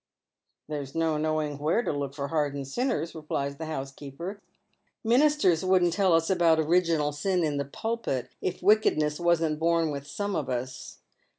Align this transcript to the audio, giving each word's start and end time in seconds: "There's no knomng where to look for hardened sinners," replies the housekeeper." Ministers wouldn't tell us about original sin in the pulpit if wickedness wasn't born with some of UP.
"There's 0.67 0.95
no 0.95 1.17
knomng 1.17 1.59
where 1.59 1.83
to 1.83 1.93
look 1.93 2.15
for 2.15 2.29
hardened 2.29 2.67
sinners," 2.67 3.13
replies 3.13 3.57
the 3.57 3.67
housekeeper." 3.67 4.41
Ministers 5.03 5.63
wouldn't 5.63 5.93
tell 5.93 6.13
us 6.13 6.27
about 6.31 6.59
original 6.59 7.11
sin 7.11 7.43
in 7.43 7.57
the 7.57 7.65
pulpit 7.65 8.31
if 8.41 8.63
wickedness 8.63 9.19
wasn't 9.19 9.59
born 9.59 9.91
with 9.91 10.07
some 10.07 10.35
of 10.35 10.49
UP. 10.49 10.69